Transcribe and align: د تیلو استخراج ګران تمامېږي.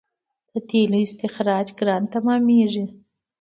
د 0.51 0.53
تیلو 0.69 0.97
استخراج 1.05 1.67
ګران 1.79 2.03
تمامېږي. 2.13 2.85